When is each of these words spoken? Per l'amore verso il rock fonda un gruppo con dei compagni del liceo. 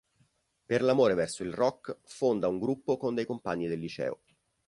Per 0.65 0.81
l'amore 0.81 1.13
verso 1.13 1.43
il 1.43 1.53
rock 1.53 1.99
fonda 2.05 2.47
un 2.47 2.57
gruppo 2.57 2.97
con 2.97 3.13
dei 3.13 3.27
compagni 3.27 3.67
del 3.67 3.77
liceo. 3.77 4.21